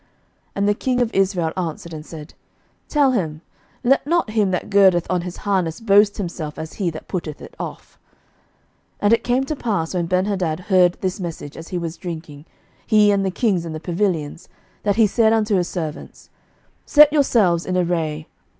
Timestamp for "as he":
6.57-6.89, 11.55-11.77